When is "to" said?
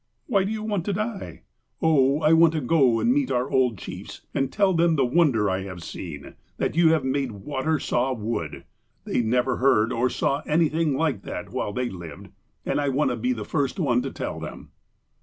0.85-0.93, 2.53-2.59, 13.11-13.15, 14.01-14.09